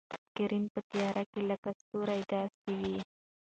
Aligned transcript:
سکرین 0.25 0.65
په 0.73 0.79
تیاره 0.89 1.23
کې 1.31 1.41
لکه 1.49 1.69
ستوری 1.79 2.21
داسې 2.31 2.73
و. 2.81 2.83